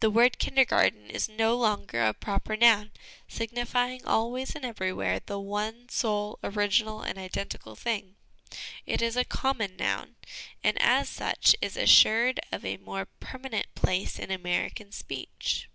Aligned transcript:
The 0.00 0.10
word 0.10 0.38
Kindergarten 0.38 1.08
is 1.10 1.30
no 1.30 1.56
longer 1.56 2.04
a 2.04 2.12
proper 2.12 2.58
noun 2.58 2.90
signifying 3.26 4.04
always 4.04 4.54
and 4.54 4.66
everywhere 4.66 5.18
the 5.18 5.40
one, 5.40 5.88
sole, 5.88 6.38
original, 6.44 7.00
and 7.00 7.18
identical 7.18 7.74
thing. 7.74 8.16
It 8.84 9.00
is 9.00 9.16
a 9.16 9.24
common 9.24 9.78
noun, 9.78 10.16
and 10.62 10.76
as 10.82 11.08
such 11.08 11.56
is 11.62 11.78
assured 11.78 12.38
of 12.52 12.66
a 12.66 12.76
more 12.76 13.06
permanent 13.18 13.74
place 13.74 14.18
in 14.18 14.30
American 14.30 14.92
speech." 14.92 15.68